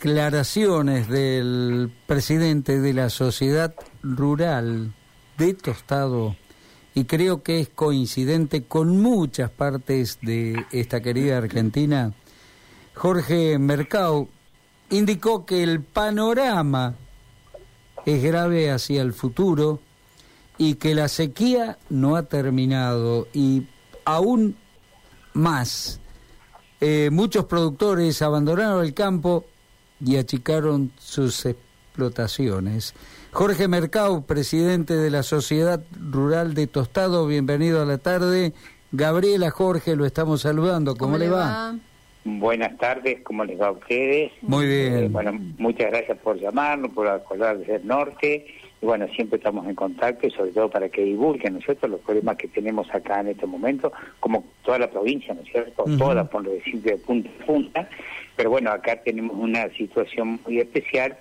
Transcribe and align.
declaraciones 0.00 1.08
del 1.08 1.92
presidente 2.06 2.78
de 2.78 2.92
la 2.92 3.10
Sociedad 3.10 3.74
Rural 4.00 4.94
de 5.36 5.54
Tostado 5.54 6.36
y 6.94 7.02
creo 7.02 7.42
que 7.42 7.58
es 7.58 7.68
coincidente 7.68 8.62
con 8.62 9.02
muchas 9.02 9.50
partes 9.50 10.20
de 10.22 10.64
esta 10.70 11.00
querida 11.00 11.38
Argentina, 11.38 12.12
Jorge 12.94 13.58
Mercado 13.58 14.28
indicó 14.90 15.44
que 15.44 15.64
el 15.64 15.82
panorama 15.82 16.94
es 18.06 18.22
grave 18.22 18.70
hacia 18.70 19.02
el 19.02 19.12
futuro 19.12 19.80
y 20.58 20.74
que 20.74 20.94
la 20.94 21.08
sequía 21.08 21.76
no 21.90 22.14
ha 22.14 22.22
terminado 22.22 23.26
y 23.32 23.66
aún 24.04 24.54
más. 25.32 26.00
Eh, 26.80 27.10
muchos 27.10 27.46
productores 27.46 28.22
abandonaron 28.22 28.84
el 28.84 28.94
campo 28.94 29.44
y 30.04 30.16
achicaron 30.16 30.92
sus 30.98 31.46
explotaciones. 31.46 32.94
Jorge 33.32 33.68
Mercado, 33.68 34.22
presidente 34.22 34.94
de 34.94 35.10
la 35.10 35.22
Sociedad 35.22 35.82
Rural 36.10 36.54
de 36.54 36.66
Tostado, 36.66 37.26
bienvenido 37.26 37.82
a 37.82 37.84
la 37.84 37.98
tarde. 37.98 38.52
Gabriela 38.92 39.50
Jorge, 39.50 39.96
lo 39.96 40.06
estamos 40.06 40.42
saludando. 40.42 40.96
¿Cómo, 40.96 41.18
le 41.18 41.28
va? 41.28 41.76
Buenas 42.24 42.76
tardes, 42.78 43.20
¿cómo 43.22 43.44
les 43.44 43.60
va 43.60 43.68
a 43.68 43.72
ustedes? 43.72 44.32
Muy 44.42 44.66
bien. 44.66 44.94
Eh, 44.94 45.08
bueno, 45.08 45.32
muchas 45.58 45.90
gracias 45.90 46.18
por 46.18 46.38
llamarnos, 46.38 46.92
por 46.92 47.06
acordar 47.08 47.58
desde 47.58 47.76
el 47.76 47.86
norte. 47.86 48.46
Y 48.80 48.86
bueno, 48.86 49.08
siempre 49.08 49.38
estamos 49.38 49.66
en 49.66 49.74
contacto 49.74 50.26
y 50.26 50.30
sobre 50.30 50.52
todo 50.52 50.70
para 50.70 50.88
que 50.88 51.02
divulguen, 51.02 51.54
¿no 51.54 51.58
es 51.58 51.64
cierto?, 51.64 51.88
los 51.88 52.00
problemas 52.00 52.36
que 52.36 52.48
tenemos 52.48 52.92
acá 52.94 53.20
en 53.20 53.28
este 53.28 53.46
momento, 53.46 53.92
como 54.20 54.44
toda 54.62 54.78
la 54.78 54.90
provincia, 54.90 55.34
¿no 55.34 55.42
es 55.42 55.48
cierto?, 55.48 55.84
toda, 55.98 56.24
por 56.30 56.48
decir, 56.48 56.80
de 56.82 56.96
punta 56.96 57.28
a 57.28 57.46
punta. 57.46 57.88
Pero 58.36 58.50
bueno, 58.50 58.70
acá 58.70 58.96
tenemos 59.02 59.36
una 59.36 59.68
situación 59.70 60.38
muy 60.46 60.60
especial 60.60 61.16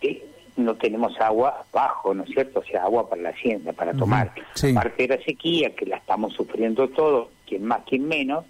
que 0.00 0.26
no 0.56 0.74
tenemos 0.74 1.18
agua 1.20 1.64
abajo, 1.72 2.14
¿no 2.14 2.24
es 2.24 2.30
cierto? 2.30 2.58
O 2.58 2.64
sea, 2.64 2.82
agua 2.82 3.08
para 3.08 3.22
la 3.22 3.28
hacienda, 3.30 3.72
para 3.72 3.94
tomar. 3.94 4.32
Parte 4.74 5.06
de 5.06 5.16
la 5.16 5.24
sequía, 5.24 5.74
que 5.76 5.86
la 5.86 5.98
estamos 5.98 6.34
sufriendo 6.34 6.88
todos, 6.88 7.28
quien 7.46 7.64
más, 7.64 7.82
quien 7.86 8.08
menos, 8.08 8.44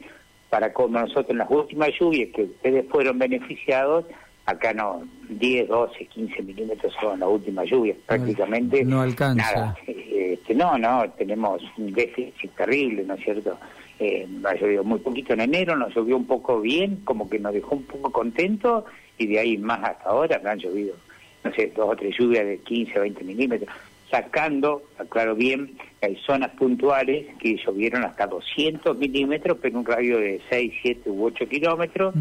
para 0.49 0.73
como 0.73 0.99
nosotros 0.99 1.31
en 1.31 1.39
las 1.39 1.51
últimas 1.51 1.91
lluvias, 2.01 2.31
que 2.35 2.45
ustedes 2.45 2.87
fueron 2.89 3.19
beneficiados, 3.19 4.07
acá 4.49 4.73
no, 4.73 5.03
10, 5.29 5.69
12, 5.69 6.07
15 6.07 6.43
milímetros 6.43 6.95
son 6.99 7.21
las 7.21 7.29
últimas 7.29 7.69
lluvias, 7.69 7.99
prácticamente. 8.07 8.83
No 8.83 9.03
alcanza. 9.03 9.53
Nada. 9.53 9.77
Este, 9.87 10.55
no, 10.55 10.79
no, 10.79 11.05
tenemos 11.19 11.63
un 11.77 11.93
déficit 11.93 12.51
terrible, 12.57 13.05
¿no 13.05 13.15
es 13.15 13.25
cierto? 13.25 13.59
Eh, 14.01 14.27
ha 14.45 14.55
llovido 14.55 14.85
muy 14.85 15.01
poquito 15.01 15.35
en 15.35 15.41
enero, 15.41 15.77
nos 15.77 15.95
llovió 15.95 16.17
un 16.17 16.27
poco 16.27 16.63
bien, 16.63 17.01
como 17.05 17.29
que 17.29 17.39
nos 17.39 17.53
dejó 17.53 17.75
un 17.75 17.83
poco 17.83 18.11
contentos, 18.11 18.85
y 19.19 19.27
de 19.27 19.39
ahí 19.39 19.59
más 19.59 19.85
hasta 19.85 20.09
ahora 20.09 20.41
han 20.43 20.59
llovido, 20.59 20.95
no 21.45 21.53
sé, 21.53 21.71
dos 21.77 21.91
o 21.91 21.97
tres 21.97 22.17
lluvias 22.19 22.47
de 22.47 22.59
15 22.59 22.99
o 22.99 23.03
20 23.03 23.25
milímetros 23.25 23.71
sacando, 24.11 24.83
aclaro 24.99 25.35
bien, 25.35 25.77
hay 26.01 26.17
zonas 26.25 26.51
puntuales 26.53 27.27
que 27.39 27.57
llovieron 27.57 28.05
hasta 28.05 28.27
200 28.27 28.97
milímetros, 28.97 29.59
pero 29.61 29.75
en 29.75 29.79
un 29.79 29.87
radio 29.87 30.19
de 30.19 30.41
6, 30.49 30.73
7 30.83 31.11
u 31.11 31.25
8 31.25 31.49
kilómetros, 31.49 32.15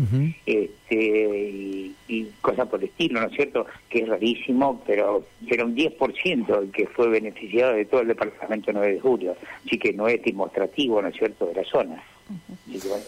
este, 0.45 1.91
y, 2.07 2.27
cosas 2.41 2.67
por 2.67 2.79
el 2.79 2.89
estilo, 2.89 3.21
¿no 3.21 3.27
es 3.27 3.33
cierto? 3.33 3.65
Que 3.89 3.99
es 3.99 4.07
rarísimo, 4.07 4.81
pero 4.85 5.25
era 5.47 5.65
un 5.65 5.75
10% 5.75 6.61
el 6.61 6.71
que 6.71 6.87
fue 6.87 7.09
beneficiado 7.09 7.73
de 7.73 7.85
todo 7.85 8.01
el 8.01 8.07
departamento 8.07 8.71
9 8.73 8.93
de 8.93 8.99
julio, 8.99 9.35
así 9.65 9.77
que 9.77 9.93
no 9.93 10.07
es 10.07 10.21
demostrativo, 10.23 11.01
¿no 11.01 11.09
es 11.09 11.15
cierto?, 11.15 11.45
de 11.45 11.55
la 11.55 11.63
zona. 11.63 12.03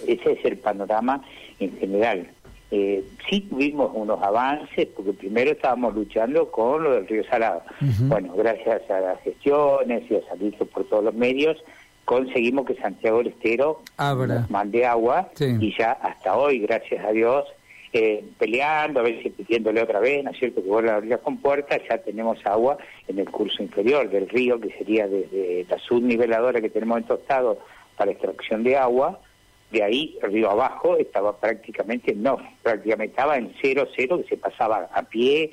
ese 0.08 0.32
es 0.32 0.46
el 0.46 0.58
panorama 0.58 1.24
en 1.60 1.78
general. 1.78 2.30
Eh, 2.72 3.03
sí 3.28 3.42
tuvimos 3.42 3.92
unos 3.95 4.22
avances, 4.22 4.88
porque 4.95 5.14
primero 5.14 5.52
estábamos 5.52 5.95
luchando 5.95 6.52
con 6.52 6.84
lo 6.84 6.92
del 6.92 7.08
río 7.08 7.23
Salado. 7.26 7.64
Bueno, 8.02 8.34
gracias 8.36 8.89
a 8.89 9.00
las 9.00 9.22
gestiones 9.22 10.03
y 10.09 10.16
a 10.16 10.28
salir 10.28 10.56
por 10.56 10.84
todos 10.86 11.03
los 11.03 11.16
medios, 11.16 11.58
conseguimos 12.06 12.66
que 12.66 12.76
Santiago 12.76 13.20
del 13.20 13.27
Estero 13.27 13.82
nos 14.38 14.49
mande 14.49 14.86
agua 14.86 15.30
y 15.39 15.76
ya 15.77 15.92
hasta 15.94 16.36
hoy, 16.36 16.60
gracias 16.60 17.04
a 17.05 17.11
Dios, 17.11 17.45
eh, 17.92 18.23
peleando, 18.38 18.99
a 18.99 19.04
veces 19.04 19.33
pidiéndole 19.33 19.82
otra 19.82 19.99
vez, 19.99 20.23
¿no 20.23 20.30
es 20.30 20.38
cierto?, 20.38 20.61
que 20.61 20.70
vuelva 20.70 20.94
a 20.94 20.95
abrir 20.98 21.17
con 21.20 21.38
puertas, 21.38 21.82
ya 21.89 21.98
tenemos 21.98 22.38
agua 22.45 22.77
en 23.08 23.17
el 23.17 23.30
curso 23.30 23.64
inferior 23.64 24.10
del 24.11 24.30
río, 24.30 24.60
que 24.60 24.70
sería 24.77 25.08
desde 25.08 25.65
la 25.67 25.80
subniveladora 25.80 26.61
que 26.61 26.70
tenemos 26.70 26.99
en 26.99 27.05
Tostado 27.05 27.58
para 27.98 28.11
extracción 28.11 28.64
de 28.64 28.77
agua, 28.77 29.20
de 29.72 29.84
ahí 29.84 30.18
río 30.22 30.50
abajo 30.50 30.98
estaba 30.98 31.38
prácticamente, 31.38 32.14
no, 32.16 32.38
prácticamente 32.64 33.12
estaba 33.12 33.38
en 33.38 33.54
cero, 33.62 33.88
cero, 33.96 34.20
que 34.22 34.30
se 34.30 34.38
pasaba 34.38 34.90
a 34.94 35.04
pie, 35.04 35.52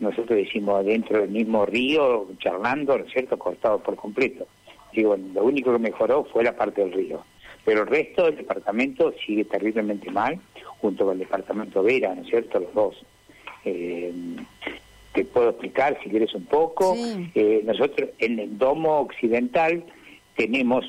nosotros 0.00 0.36
decimos 0.36 0.84
dentro 0.84 1.20
del 1.20 1.30
mismo 1.30 1.64
río, 1.64 2.26
charlando, 2.38 2.98
¿no 2.98 3.04
es 3.04 3.12
cierto?, 3.12 3.38
cortado 3.38 3.78
por 3.80 3.96
completo. 3.96 4.46
Digo, 4.92 5.16
lo 5.16 5.44
único 5.44 5.72
que 5.72 5.78
mejoró 5.78 6.24
fue 6.24 6.42
la 6.42 6.56
parte 6.56 6.80
del 6.80 6.92
río. 6.92 7.24
Pero 7.64 7.82
el 7.82 7.88
resto 7.88 8.24
del 8.24 8.36
departamento 8.36 9.12
sigue 9.24 9.44
terriblemente 9.44 10.10
mal, 10.10 10.40
junto 10.80 11.04
con 11.04 11.14
el 11.14 11.20
departamento 11.20 11.82
Vera, 11.82 12.14
¿no 12.14 12.22
es 12.22 12.28
cierto?, 12.28 12.60
los 12.60 12.74
dos. 12.74 13.04
Eh, 13.64 14.12
te 15.12 15.24
puedo 15.24 15.50
explicar 15.50 15.98
si 16.02 16.10
quieres 16.10 16.34
un 16.34 16.44
poco. 16.46 16.96
Eh, 17.34 17.62
nosotros 17.64 18.10
en 18.18 18.38
el 18.38 18.58
domo 18.58 19.00
occidental 19.00 19.84
tenemos 20.38 20.86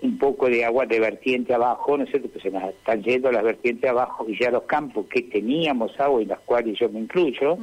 un 0.00 0.18
poco 0.18 0.48
de 0.48 0.64
agua 0.64 0.86
de 0.86 0.98
vertiente 0.98 1.52
abajo, 1.52 1.98
¿no 1.98 2.04
es 2.04 2.10
cierto? 2.10 2.32
Que 2.32 2.40
se 2.40 2.50
nos 2.50 2.64
están 2.64 3.02
yendo 3.02 3.30
las 3.30 3.44
vertientes 3.44 3.90
abajo 3.90 4.24
y 4.26 4.38
ya 4.40 4.50
los 4.50 4.62
campos 4.62 5.04
que 5.06 5.20
teníamos 5.20 5.98
agua 6.00 6.22
y 6.22 6.24
las 6.24 6.40
cuales 6.40 6.78
yo 6.78 6.88
me 6.88 7.00
incluyo, 7.00 7.58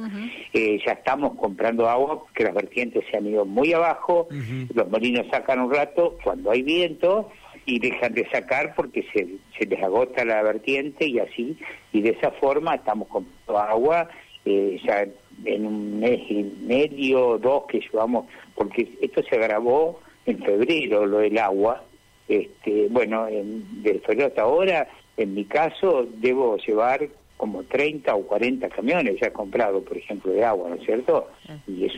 eh, 0.52 0.78
ya 0.86 0.92
estamos 0.92 1.34
comprando 1.34 1.88
agua 1.88 2.24
que 2.34 2.44
las 2.44 2.54
vertientes 2.54 3.04
se 3.10 3.16
han 3.16 3.26
ido 3.26 3.44
muy 3.44 3.72
abajo, 3.72 4.28
los 4.72 4.88
molinos 4.88 5.26
sacan 5.28 5.58
un 5.58 5.74
rato 5.74 6.16
cuando 6.22 6.52
hay 6.52 6.62
viento 6.62 7.28
y 7.66 7.80
dejan 7.80 8.14
de 8.14 8.28
sacar 8.30 8.74
porque 8.76 9.04
se, 9.12 9.26
se 9.58 9.66
les 9.66 9.82
agota 9.82 10.24
la 10.24 10.40
vertiente 10.42 11.04
y 11.04 11.18
así, 11.18 11.58
y 11.92 12.00
de 12.02 12.10
esa 12.10 12.30
forma 12.30 12.76
estamos 12.76 13.08
comprando 13.08 13.58
agua 13.58 14.08
eh, 14.44 14.80
ya 14.86 15.04
en 15.44 15.66
un 15.66 15.98
mes 15.98 16.20
y 16.30 16.44
medio, 16.62 17.38
dos 17.38 17.64
que 17.68 17.80
llevamos, 17.80 18.26
porque 18.54 18.88
esto 19.00 19.20
se 19.24 19.34
agravó 19.34 20.00
en 20.28 20.38
febrero, 20.44 21.06
lo 21.06 21.18
del 21.18 21.38
agua, 21.38 21.82
este, 22.28 22.88
bueno, 22.90 23.26
en, 23.28 23.82
de 23.82 23.98
febrero 24.00 24.26
hasta 24.26 24.42
ahora, 24.42 24.88
en 25.16 25.34
mi 25.34 25.44
caso, 25.44 26.06
debo 26.16 26.58
llevar 26.58 27.08
como 27.36 27.62
30 27.64 28.14
o 28.14 28.22
40 28.22 28.68
camiones 28.68 29.18
ya 29.20 29.32
comprados, 29.32 29.82
por 29.84 29.96
ejemplo, 29.96 30.32
de 30.32 30.44
agua, 30.44 30.68
¿no 30.68 30.74
es 30.74 30.84
cierto? 30.84 31.28
Y 31.66 31.86
es 31.86 31.94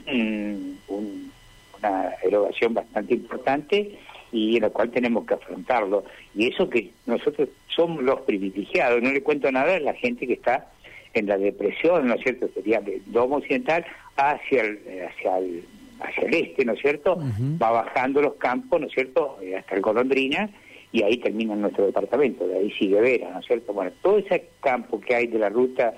una 0.89 2.11
erogación 2.23 2.75
bastante 2.75 3.15
importante 3.15 3.99
y 4.33 4.57
en 4.57 4.63
la 4.63 4.71
cual 4.71 4.91
tenemos 4.91 5.27
que 5.27 5.35
afrontarlo. 5.35 6.05
Y 6.35 6.49
eso 6.49 6.69
que 6.69 6.91
nosotros 7.07 7.49
somos 7.69 8.05
los 8.05 8.21
privilegiados, 8.21 9.03
no 9.03 9.11
le 9.11 9.23
cuento 9.23 9.51
nada 9.51 9.75
a 9.75 9.81
la 9.81 9.95
gente 9.95 10.27
que 10.27 10.35
está 10.35 10.71
en 11.15 11.27
la 11.27 11.37
depresión, 11.37 12.07
¿no 12.07 12.15
es 12.15 12.23
cierto? 12.23 12.49
Sería 12.55 12.81
del 12.81 13.03
domo 13.07 13.37
occidental 13.37 13.85
hacia 14.17 14.63
el, 14.63 14.79
hacia 15.09 15.39
el 15.39 15.65
hacia 16.01 16.25
el 16.25 16.35
este, 16.35 16.65
¿no 16.65 16.73
es 16.73 16.81
cierto? 16.81 17.19
Va 17.63 17.71
bajando 17.71 18.23
los 18.23 18.35
campos, 18.35 18.81
¿no 18.81 18.87
es 18.87 18.93
cierto? 18.93 19.39
Eh, 19.43 19.57
hasta 19.57 19.75
el 19.75 19.83
Colondrina 19.83 20.51
y 20.93 21.03
ahí 21.03 21.19
termina 21.19 21.55
nuestro 21.55 21.87
departamento, 21.87 22.47
de 22.47 22.59
ahí 22.59 22.71
sigue 22.73 23.01
Vera, 23.01 23.31
¿no 23.31 23.41
es 23.41 23.47
cierto? 23.47 23.73
Bueno, 23.73 23.93
todo 24.03 24.19
ese 24.19 24.49
campo 24.61 25.01
que 25.01 25.15
hay 25.15 25.27
de 25.27 25.39
la 25.39 25.49
ruta 25.49 25.95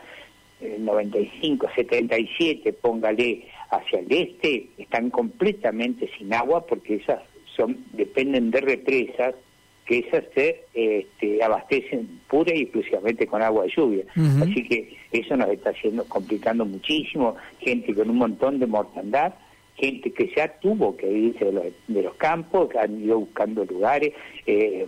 95, 0.61 1.67
eh, 1.67 1.71
77, 1.75 2.73
póngale 2.75 3.47
hacia 3.71 4.01
el 4.01 4.13
este, 4.13 4.69
están 4.79 5.11
completamente 5.11 6.11
sin 6.19 6.33
agua 6.35 6.67
porque 6.67 6.97
esas 6.97 7.21
son 7.57 7.85
dependen 7.93 8.51
de 8.51 8.61
represas 8.61 9.35
que 9.87 9.99
esas 9.99 10.25
se 10.35 10.65
este, 10.75 11.43
abastecen 11.43 12.21
pura 12.29 12.55
y 12.55 12.63
exclusivamente 12.63 13.27
con 13.27 13.43
agua 13.43 13.65
de 13.65 13.73
lluvia. 13.75 14.05
Así 14.41 14.63
que 14.63 14.97
eso 15.11 15.37
nos 15.37 15.49
está 15.51 15.71
haciendo 15.71 16.05
complicando 16.05 16.65
muchísimo, 16.65 17.35
gente 17.59 17.93
con 17.95 18.09
un 18.09 18.17
montón 18.17 18.61
de 18.61 18.67
mortandad 18.67 19.35
gente 19.83 20.13
que 20.13 20.33
ya 20.37 20.47
tuvo 20.61 20.97
que 20.97 21.11
irse 21.11 21.45
de 21.45 22.03
los, 22.03 22.15
campos, 22.15 22.69
que 22.69 22.79
han 22.79 23.03
ido 23.03 23.19
buscando 23.19 23.65
lugares, 23.65 24.13
eh, 24.47 24.87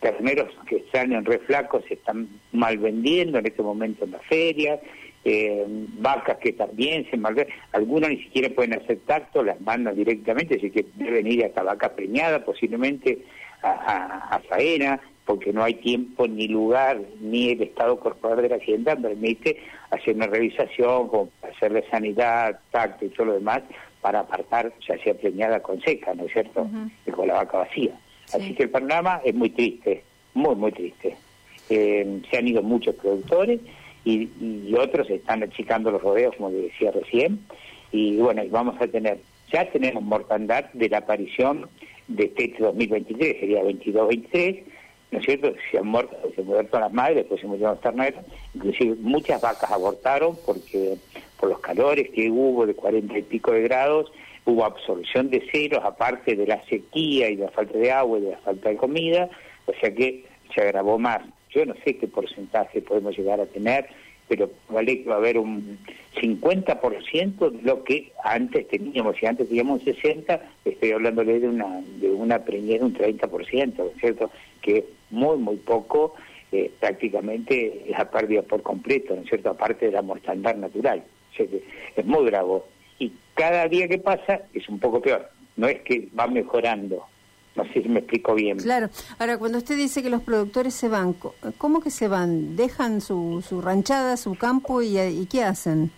terneros 0.00 0.50
que 0.66 0.78
están 0.78 1.12
en 1.12 1.24
reflacos 1.24 1.84
se 1.86 1.94
están 1.94 2.28
mal 2.50 2.76
vendiendo 2.78 3.38
en 3.38 3.46
este 3.46 3.62
momento 3.62 4.04
en 4.04 4.10
las 4.10 4.22
ferias, 4.26 4.80
eh, 5.24 5.64
vacas 6.00 6.38
que 6.38 6.52
también 6.54 7.08
se 7.08 7.16
mal 7.16 7.46
algunos 7.70 8.10
ni 8.10 8.16
siquiera 8.16 8.48
pueden 8.52 8.74
hacer 8.74 8.98
tacto, 9.06 9.44
las 9.44 9.60
mandan 9.60 9.94
directamente, 9.94 10.56
así 10.56 10.70
que 10.70 10.86
deben 10.96 11.28
ir 11.28 11.44
hasta 11.44 11.62
vaca 11.62 11.94
preñada 11.94 12.44
posiblemente 12.44 13.20
a, 13.62 14.34
a, 14.34 14.40
faena, 14.40 15.00
porque 15.26 15.52
no 15.52 15.62
hay 15.62 15.74
tiempo 15.74 16.26
ni 16.26 16.48
lugar, 16.48 17.00
ni 17.20 17.50
el 17.50 17.62
Estado 17.62 17.98
Corporal 17.98 18.42
de 18.42 18.48
la 18.48 18.56
Hacienda 18.56 18.96
permite 18.96 19.58
hacer 19.90 20.16
una 20.16 20.26
revisación, 20.26 21.08
hacerle 21.42 21.84
sanidad, 21.90 22.60
tacto 22.70 23.04
y 23.04 23.10
todo 23.10 23.26
lo 23.26 23.32
demás, 23.34 23.62
para 24.00 24.20
apartar 24.20 24.72
ya 24.86 24.98
sea 24.98 25.14
preñada 25.14 25.60
con 25.60 25.80
seca, 25.80 26.12
¿no 26.14 26.24
es 26.24 26.32
cierto? 26.32 26.68
Y 27.06 27.10
con 27.12 27.28
la 27.28 27.34
vaca 27.34 27.58
vacía. 27.58 27.92
Así 28.34 28.54
que 28.54 28.64
el 28.64 28.70
panorama 28.70 29.20
es 29.24 29.34
muy 29.34 29.50
triste, 29.50 30.02
muy, 30.34 30.56
muy 30.56 30.72
triste. 30.72 31.16
Eh, 31.70 32.20
se 32.28 32.36
han 32.36 32.48
ido 32.48 32.62
muchos 32.62 32.96
productores 32.96 33.60
y, 34.04 34.28
y 34.40 34.74
otros 34.76 35.08
están 35.08 35.42
achicando 35.44 35.90
los 35.90 36.02
rodeos, 36.02 36.34
como 36.36 36.50
decía 36.50 36.90
recién, 36.90 37.40
y 37.92 38.16
bueno, 38.16 38.42
vamos 38.50 38.80
a 38.80 38.88
tener, 38.88 39.20
ya 39.52 39.70
tenemos 39.70 40.02
mortandad 40.02 40.64
de 40.72 40.88
la 40.88 40.98
aparición 40.98 41.68
de 42.08 42.24
este 42.24 42.54
2023, 42.58 43.38
sería 43.38 43.62
22-23, 43.62 44.62
¿no 45.12 45.18
es 45.18 45.24
cierto? 45.26 45.54
Se 45.70 45.78
han 45.78 45.86
muerto, 45.86 46.16
se 46.34 46.42
muerto 46.42 46.80
las 46.80 46.92
madres, 46.92 47.16
después 47.16 47.40
se 47.40 47.46
murieron 47.46 47.74
los 47.74 47.82
terneros, 47.82 48.24
inclusive 48.54 48.96
muchas 49.00 49.40
vacas 49.40 49.70
abortaron 49.70 50.36
porque 50.44 50.96
por 51.38 51.50
los 51.50 51.60
calores 51.60 52.10
que 52.10 52.30
hubo 52.30 52.66
de 52.66 52.74
40 52.74 53.18
y 53.18 53.22
pico 53.22 53.52
de 53.52 53.62
grados, 53.62 54.10
hubo 54.44 54.64
absorción 54.64 55.30
de 55.30 55.46
ceros, 55.52 55.84
aparte 55.84 56.34
de 56.34 56.46
la 56.46 56.62
sequía 56.64 57.28
y 57.28 57.36
de 57.36 57.44
la 57.44 57.50
falta 57.50 57.78
de 57.78 57.92
agua 57.92 58.18
y 58.18 58.22
de 58.22 58.30
la 58.32 58.38
falta 58.38 58.70
de 58.70 58.76
comida, 58.76 59.28
o 59.66 59.72
sea 59.80 59.94
que 59.94 60.24
se 60.54 60.60
agravó 60.62 60.98
más. 60.98 61.22
Yo 61.50 61.66
no 61.66 61.74
sé 61.84 61.96
qué 61.98 62.08
porcentaje 62.08 62.80
podemos 62.80 63.16
llegar 63.16 63.38
a 63.38 63.46
tener, 63.46 63.88
pero 64.28 64.50
vale 64.70 65.02
que 65.02 65.08
va 65.08 65.16
a 65.16 65.18
haber 65.18 65.36
un 65.36 65.78
50% 66.14 67.50
de 67.50 67.62
lo 67.62 67.84
que 67.84 68.12
antes 68.24 68.66
teníamos. 68.68 69.16
Si 69.16 69.26
antes 69.26 69.46
teníamos 69.48 69.80
un 69.80 69.84
60, 69.84 70.40
estoy 70.64 70.92
hablándole 70.92 71.38
de 71.38 71.48
una 71.48 71.82
de 72.00 72.08
una 72.08 72.38
preñez 72.38 72.80
de 72.80 72.86
un 72.86 72.94
30%, 72.94 73.76
¿no 73.76 73.84
es 73.84 74.00
cierto? 74.00 74.30
Que 74.62 74.86
muy, 75.12 75.36
muy 75.36 75.56
poco, 75.56 76.14
eh, 76.50 76.70
prácticamente 76.80 77.90
es 77.90 77.98
a 77.98 78.10
pérdida 78.10 78.42
por 78.42 78.62
completo, 78.62 79.14
¿no 79.14 79.22
es 79.22 79.28
cierto? 79.28 79.50
Aparte 79.50 79.86
de 79.86 79.92
la 79.92 80.02
mortandad 80.02 80.54
natural. 80.56 81.02
O 81.32 81.36
sea 81.36 81.46
que 81.46 81.62
es 81.96 82.04
muy 82.04 82.24
bravo. 82.24 82.66
Y 82.98 83.12
cada 83.34 83.68
día 83.68 83.88
que 83.88 83.98
pasa 83.98 84.42
es 84.52 84.68
un 84.68 84.78
poco 84.78 85.00
peor. 85.00 85.30
No 85.56 85.68
es 85.68 85.80
que 85.82 86.08
va 86.18 86.26
mejorando, 86.26 87.04
no 87.56 87.64
sé 87.72 87.82
si 87.82 87.88
me 87.88 88.00
explico 88.00 88.34
bien. 88.34 88.58
Claro. 88.58 88.88
Ahora, 89.18 89.38
cuando 89.38 89.58
usted 89.58 89.76
dice 89.76 90.02
que 90.02 90.10
los 90.10 90.22
productores 90.22 90.74
se 90.74 90.88
van, 90.88 91.14
¿cómo 91.58 91.80
que 91.80 91.90
se 91.90 92.08
van? 92.08 92.56
¿Dejan 92.56 93.00
su, 93.00 93.44
su 93.46 93.60
ranchada, 93.60 94.16
su 94.16 94.34
campo 94.34 94.82
y, 94.82 94.98
y 94.98 95.26
qué 95.26 95.44
hacen? 95.44 95.90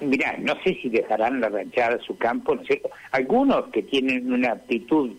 Mirá, 0.00 0.36
no 0.38 0.54
sé 0.64 0.78
si 0.80 0.88
dejarán 0.88 1.40
la 1.40 1.50
ranchada, 1.50 1.98
su 2.06 2.16
campo, 2.16 2.54
¿no 2.54 2.62
es 2.62 2.68
cierto? 2.68 2.90
Algunos 3.12 3.68
que 3.68 3.82
tienen 3.82 4.32
una 4.32 4.52
actitud 4.52 5.12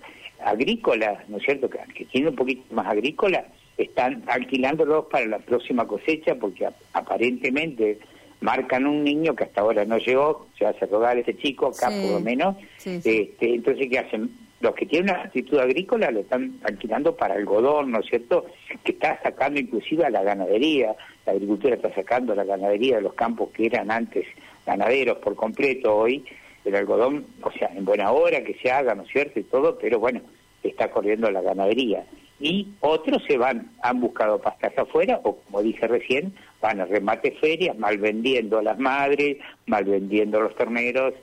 agrícola, 0.44 1.24
¿no 1.28 1.38
es 1.38 1.44
cierto? 1.44 1.70
Que, 1.70 1.80
que 1.94 2.06
tienen 2.06 2.30
un 2.30 2.36
poquito 2.36 2.64
más 2.74 2.88
agrícola, 2.88 3.46
están 3.78 4.24
alquilándolos 4.28 5.06
para 5.06 5.26
la 5.26 5.40
próxima 5.40 5.88
cosecha 5.88 6.36
porque 6.36 6.68
aparentemente 6.94 8.00
marcan 8.42 8.86
un 8.86 9.04
niño 9.04 9.36
que 9.36 9.44
hasta 9.44 9.62
ahora 9.62 9.86
no 9.86 9.98
llegó, 9.98 10.48
se 10.58 10.66
hace 10.66 10.86
rogar 10.88 11.18
ese 11.18 11.36
chico, 11.38 11.68
acá 11.68 11.90
por 11.90 12.12
lo 12.12 12.20
menos. 12.20 12.56
Este, 12.84 13.36
entonces, 13.42 13.88
¿qué 13.90 14.00
hacen? 14.00 14.32
los 14.62 14.76
que 14.76 14.86
tienen 14.86 15.10
una 15.10 15.24
actitud 15.24 15.58
agrícola 15.58 16.12
lo 16.12 16.22
están 16.22 16.60
alquilando 16.64 17.16
para 17.16 17.34
algodón, 17.34 17.92
¿no 17.92 18.00
es 18.00 18.06
cierto? 18.06 18.46
Que 18.84 18.92
está 18.92 19.20
sacando 19.22 19.60
inclusive 19.60 20.06
a 20.06 20.10
la 20.10 20.24
ganadería, 20.24 20.96
la 21.26 21.34
agricultura 21.34 21.76
está 21.76 21.94
sacando 21.94 22.34
a 22.34 22.36
la 22.36 22.44
ganadería 22.44 22.98
de 22.98 23.02
los 23.02 23.14
campos 23.16 23.50
que 23.52 23.66
eran 23.66 23.92
antes 23.92 24.26
ganaderos 24.66 25.18
por 25.18 25.36
completo, 25.36 25.96
hoy 25.96 26.24
el 26.66 26.75
algodón, 26.75 27.25
o 27.42 27.52
sea, 27.52 27.72
en 27.75 27.86
buena 27.86 28.12
hora 28.12 28.44
que 28.44 28.56
se 28.56 28.72
haga, 28.72 28.96
¿no 28.96 29.04
es 29.04 29.10
cierto? 29.10 29.40
Y 29.40 29.44
todo, 29.44 29.78
pero 29.78 30.00
bueno, 30.00 30.22
está 30.63 30.92
corriendo 30.92 31.30
la 31.31 31.42
ganadería. 31.42 32.06
Y 32.40 32.69
otros 32.80 33.24
se 33.28 33.38
van, 33.38 33.72
han 33.84 34.00
buscado 34.00 34.40
pastas 34.42 34.75
afuera, 34.78 35.19
o 35.24 35.38
como 35.38 35.62
dije 35.62 35.88
recién, 35.88 36.34
van 36.60 36.81
a 36.81 36.86
remate 36.86 37.31
ferias, 37.34 37.78
mal 37.78 37.98
vendiendo 37.98 38.60
a 38.60 38.63
las 38.63 38.80
madres, 38.80 39.38
mal 39.68 39.84
vendiendo 39.84 40.40
a 40.40 40.44
los 40.44 40.56
terneros, 40.56 41.13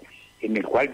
en 0.40 0.56
el 0.56 0.64
cual 0.64 0.93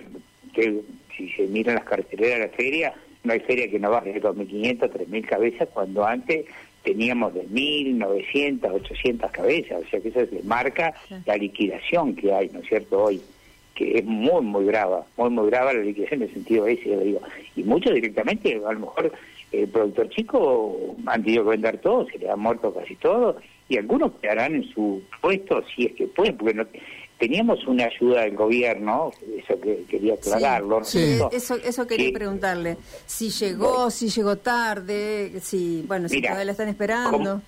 que 0.54 0.80
si 1.16 1.28
se 1.30 1.46
miran 1.46 1.74
las 1.74 1.84
carteleras 1.84 2.38
de 2.38 2.46
la 2.46 2.52
feria, 2.52 2.94
no 3.22 3.32
hay 3.32 3.40
feria 3.40 3.70
que 3.70 3.78
no 3.78 3.90
baje 3.90 4.12
de 4.12 4.22
2.500, 4.22 4.78
3.000 4.78 5.26
cabezas, 5.26 5.68
cuando 5.72 6.04
antes 6.04 6.46
teníamos 6.82 7.34
de 7.34 7.46
1.000, 7.46 7.94
900, 7.94 8.72
800 8.72 9.30
cabezas, 9.30 9.82
o 9.82 9.88
sea 9.88 10.00
que 10.00 10.08
eso 10.08 10.20
marca 10.44 10.94
la 11.24 11.36
liquidación 11.36 12.14
que 12.14 12.32
hay, 12.32 12.50
¿no 12.50 12.60
es 12.60 12.68
cierto?, 12.68 13.04
hoy, 13.04 13.20
que 13.74 13.98
es 13.98 14.04
muy, 14.04 14.42
muy 14.42 14.64
brava, 14.64 15.04
muy, 15.16 15.30
muy 15.30 15.46
brava 15.46 15.72
la 15.72 15.80
liquidación 15.80 16.22
en 16.22 16.28
el 16.28 16.34
sentido 16.34 16.66
ese, 16.66 16.90
yo 16.90 17.00
digo, 17.00 17.20
y 17.56 17.62
muchos 17.62 17.94
directamente, 17.94 18.60
a 18.66 18.72
lo 18.72 18.80
mejor 18.80 19.12
el 19.52 19.68
productor 19.68 20.08
chico 20.10 20.96
han 21.06 21.22
tenido 21.22 21.44
que 21.44 21.50
vender 21.50 21.78
todo, 21.78 22.06
se 22.08 22.18
le 22.18 22.30
ha 22.30 22.36
muerto 22.36 22.72
casi 22.72 22.96
todo, 22.96 23.36
y 23.68 23.78
algunos 23.78 24.12
quedarán 24.20 24.54
en 24.56 24.64
su 24.72 25.02
puesto 25.20 25.62
si 25.74 25.86
es 25.86 25.92
que 25.94 26.06
pueden, 26.06 26.36
porque 26.36 26.54
no, 26.54 26.66
teníamos 27.18 27.66
una 27.66 27.84
ayuda 27.84 28.22
del 28.22 28.36
gobierno, 28.36 29.12
eso 29.38 29.60
que 29.60 29.84
quería 29.88 30.14
aclararlo. 30.14 30.84
Sí, 30.84 31.18
eso, 31.32 31.54
eso 31.56 31.86
quería 31.86 32.12
preguntarle. 32.12 32.76
Si 33.06 33.30
llegó, 33.30 33.90
si 33.90 34.08
llegó 34.08 34.36
tarde, 34.36 35.40
si, 35.40 35.82
bueno, 35.86 36.08
si 36.08 36.20
todavía 36.20 36.44
la 36.44 36.52
están 36.52 36.68
esperando. 36.68 37.40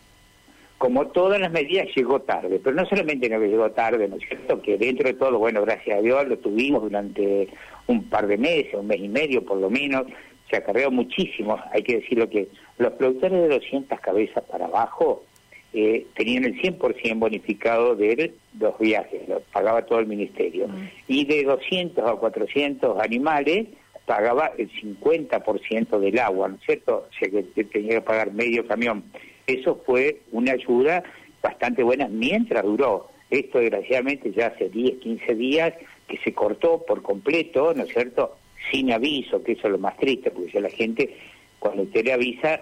Como, 0.79 1.07
todas 1.09 1.41
las 1.41 1.51
medidas 1.51 1.89
llegó 1.97 2.21
tarde, 2.21 2.61
pero 2.63 2.77
no 2.77 2.85
solamente 2.87 3.29
no 3.29 3.41
que 3.41 3.49
llegó 3.49 3.71
tarde, 3.71 4.09
¿no 4.09 4.17
es 4.17 4.29
cierto? 4.29 4.61
Que 4.61 4.77
dentro 4.77 5.09
de 5.09 5.15
todo, 5.15 5.39
bueno, 5.39 5.63
gracias 5.63 5.99
a 5.99 6.03
Dios 6.03 6.29
lo 6.29 6.39
tuvimos 6.39 6.83
durante 6.83 7.49
un 7.87 8.05
par 8.11 8.27
de 8.27 8.37
meses, 8.37 8.75
un 8.75 8.87
mes 8.87 9.01
y 9.01 9.09
medio 9.09 9.45
por 9.45 9.59
lo 9.59 9.71
menos, 9.71 10.05
se 10.51 10.57
acarreó 10.57 10.91
muchísimo, 10.91 11.59
hay 11.73 11.83
que 11.83 11.97
decirlo 11.97 12.29
que 12.29 12.49
los 12.79 12.93
productores 12.93 13.41
de 13.41 13.49
200 13.49 13.99
cabezas 14.01 14.45
para 14.45 14.67
abajo, 14.67 15.25
eh, 15.73 16.07
tenían 16.15 16.45
el 16.45 16.61
100% 16.61 17.19
bonificado 17.19 17.97
de 17.97 18.33
los 18.59 18.79
viajes, 18.79 19.29
lo 19.29 19.41
pagaba 19.53 19.85
todo 19.85 19.99
el 19.99 20.07
ministerio. 20.07 20.69
Mm. 20.69 20.89
Y 21.09 21.25
de 21.27 21.45
200 21.45 22.09
a 22.09 22.15
400 22.15 22.99
animales 22.99 23.67
pagaba 24.07 24.53
el 24.57 24.71
50% 24.71 25.99
del 25.99 26.19
agua, 26.19 26.49
¿no 26.49 26.55
es 26.55 26.63
cierto? 26.65 27.09
O 27.11 27.13
sea 27.19 27.29
que 27.29 27.65
tenía 27.65 27.97
que 27.97 28.01
pagar 28.01 28.33
medio 28.33 28.67
camión. 28.67 29.05
Eso 29.47 29.81
fue 29.87 30.23
una 30.33 30.53
ayuda 30.53 31.05
bastante 31.43 31.83
buena 31.83 32.09
mientras 32.09 32.65
duró. 32.65 33.09
Esto 33.31 33.59
desgraciadamente 33.59 34.33
ya 34.33 34.49
hace 34.49 34.69
10, 34.69 34.99
15 34.99 35.35
días 35.35 35.75
que 36.09 36.19
se 36.19 36.33
cortó 36.33 36.85
por 36.85 37.03
completo, 37.03 37.73
¿no 37.75 37.85
es 37.85 37.91
cierto? 37.91 38.37
Sin 38.71 38.93
aviso, 38.93 39.43
que 39.43 39.53
eso 39.53 39.67
es 39.67 39.73
lo 39.73 39.79
más 39.79 39.97
triste, 39.97 40.31
porque 40.31 40.53
ya 40.53 40.61
la 40.61 40.71
gente, 40.71 41.17
cuando 41.59 41.85
usted 41.85 42.05
le 42.05 42.13
avisa, 42.13 42.61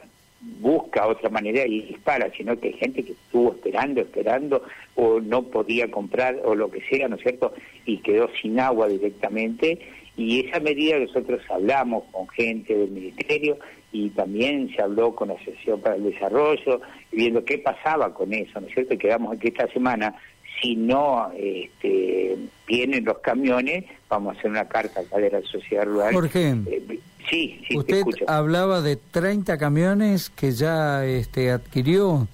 busca 0.60 1.06
otra 1.06 1.30
manera 1.30 1.66
y 1.66 1.82
dispara, 1.82 2.30
sino 2.36 2.58
que 2.58 2.68
hay 2.68 2.74
gente 2.74 3.02
que 3.02 3.12
estuvo 3.12 3.52
esperando, 3.52 4.02
esperando, 4.02 4.62
o 4.94 5.20
no 5.20 5.44
podía 5.44 5.90
comprar, 5.90 6.40
o 6.44 6.54
lo 6.54 6.70
que 6.70 6.82
sea, 6.82 7.08
¿no 7.08 7.16
es 7.16 7.22
cierto? 7.22 7.54
Y 7.86 7.98
quedó 7.98 8.28
sin 8.40 8.60
agua 8.60 8.88
directamente. 8.88 9.78
Y 10.16 10.46
esa 10.46 10.60
medida 10.60 10.98
nosotros 10.98 11.40
hablamos 11.50 12.04
con 12.12 12.28
gente 12.28 12.76
del 12.76 12.90
Ministerio 12.90 13.58
y 13.94 14.10
también 14.10 14.74
se 14.74 14.82
habló 14.82 15.14
con 15.14 15.28
la 15.28 15.34
Asociación 15.34 15.80
para 15.80 15.94
el 15.94 16.02
Desarrollo, 16.02 16.80
viendo 17.12 17.44
qué 17.44 17.58
pasaba 17.58 18.12
con 18.12 18.34
eso, 18.34 18.60
¿no 18.60 18.66
es 18.66 18.74
cierto? 18.74 18.94
Y 18.94 18.98
quedamos 18.98 19.36
aquí 19.36 19.48
esta 19.48 19.68
semana, 19.68 20.16
si 20.60 20.74
no 20.74 21.30
este, 21.36 22.36
vienen 22.66 23.04
los 23.04 23.20
camiones, 23.20 23.84
vamos 24.08 24.34
a 24.34 24.38
hacer 24.38 24.50
una 24.50 24.66
carta 24.66 25.00
a 25.00 25.18
la 25.20 25.42
sociedad 25.42 25.84
rural. 25.84 26.12
¿Por 26.12 26.28
qué? 26.28 26.56
Eh, 26.66 26.98
Sí, 27.30 27.58
sí, 27.66 27.78
Usted 27.78 28.02
hablaba 28.26 28.82
de 28.82 28.96
30 28.96 29.56
camiones 29.56 30.28
que 30.28 30.52
ya 30.52 31.06
este, 31.06 31.50
adquirió. 31.50 32.28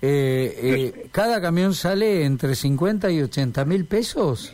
Eh, 0.00 0.52
eh, 0.60 1.06
¿Cada 1.12 1.40
camión 1.40 1.74
sale 1.74 2.24
entre 2.24 2.56
50 2.56 3.12
y 3.12 3.22
80 3.22 3.64
mil 3.64 3.84
pesos? 3.84 4.52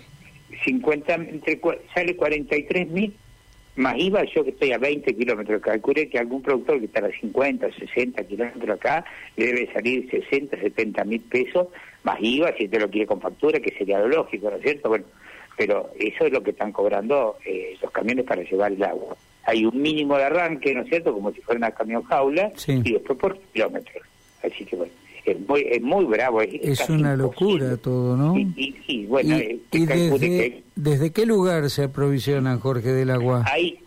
50, 0.62 1.14
entre, 1.14 1.58
sale 1.94 2.16
43 2.16 2.90
mil 2.90 3.16
más 3.78 3.96
IVA, 3.98 4.24
yo 4.24 4.44
que 4.44 4.50
estoy 4.50 4.72
a 4.72 4.78
20 4.78 5.16
kilómetros, 5.16 5.62
calculé 5.62 6.08
que 6.08 6.18
algún 6.18 6.42
productor 6.42 6.78
que 6.78 6.86
está 6.86 7.04
a 7.04 7.10
50, 7.10 7.70
60 7.72 8.22
kilómetros 8.24 8.76
acá, 8.76 9.04
le 9.36 9.46
debe 9.46 9.72
salir 9.72 10.08
60, 10.10 10.58
70 10.58 11.04
mil 11.04 11.20
pesos, 11.20 11.68
más 12.04 12.18
IVA, 12.20 12.54
si 12.56 12.64
usted 12.64 12.80
lo 12.80 12.90
quiere 12.90 13.06
con 13.06 13.20
factura, 13.20 13.60
que 13.60 13.74
sería 13.76 13.98
lo 13.98 14.08
lógico, 14.08 14.50
¿no 14.50 14.56
es 14.56 14.62
cierto? 14.62 14.88
Bueno, 14.88 15.04
pero 15.56 15.90
eso 15.98 16.26
es 16.26 16.32
lo 16.32 16.42
que 16.42 16.50
están 16.50 16.72
cobrando 16.72 17.36
eh, 17.44 17.76
los 17.80 17.90
camiones 17.90 18.24
para 18.24 18.42
llevar 18.42 18.72
el 18.72 18.82
agua 18.82 19.16
hay 19.48 19.64
un 19.64 19.80
mínimo 19.80 20.18
de 20.18 20.24
arranque, 20.24 20.74
¿no 20.74 20.82
es 20.82 20.90
cierto?, 20.90 21.14
como 21.14 21.32
si 21.32 21.40
fuera 21.40 21.56
una 21.56 21.70
camión 21.70 22.02
jaula, 22.02 22.52
y 22.66 22.92
después 22.92 23.18
por 23.18 23.38
kilómetros. 23.54 24.02
Así 24.42 24.66
que 24.66 24.76
bueno, 24.76 24.92
muy, 25.48 25.66
es 25.68 25.82
muy 25.82 26.04
bravo. 26.04 26.42
Es, 26.42 26.88
una 26.88 27.16
locura 27.16 27.76
todo, 27.78 28.16
¿no? 28.16 28.36
Y, 28.36 29.06
bueno, 29.06 29.36
eh, 29.36 29.58
desde, 29.72 30.62
desde, 30.76 31.12
qué 31.12 31.26
lugar 31.26 31.68
se 31.70 31.84
aprovisionan, 31.84 32.60
Jorge, 32.60 32.92
del 32.92 33.10
agua? 33.10 33.44
Ahí 33.50 33.80